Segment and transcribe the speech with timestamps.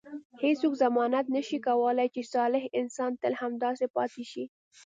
[0.43, 4.43] هیڅوک ضمانت نه شي کولای چې صالح انسان تل همداسې پاتې شي.